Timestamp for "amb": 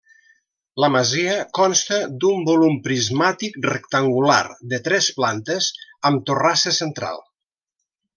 6.11-6.25